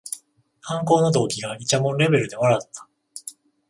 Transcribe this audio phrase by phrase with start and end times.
[0.63, 2.87] 犯行の動機がいちゃもんレベルで笑った